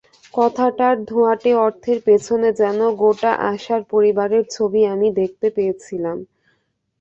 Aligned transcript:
কথাটার 0.33 0.95
ধোঁয়াটে 1.05 1.51
অর্থের 1.65 1.97
পেছনে 2.07 2.49
যেন 2.61 2.79
গোটা 3.01 3.31
আশার 3.51 3.81
পরিবারের 3.91 4.43
ছবি 4.55 4.81
আমি 4.93 5.07
দেখতে 5.19 5.47
পেয়েছিলাম। 5.55 6.17